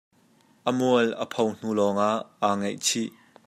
[0.69, 3.09] A mual a pho hnu lawngah aa ngaichih.